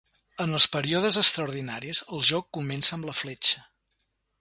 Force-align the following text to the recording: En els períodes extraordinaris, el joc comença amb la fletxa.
En 0.45 0.55
els 0.59 0.65
períodes 0.75 1.19
extraordinaris, 1.23 2.01
el 2.17 2.27
joc 2.33 2.51
comença 2.59 2.97
amb 2.99 3.11
la 3.11 3.19
fletxa. 3.23 3.67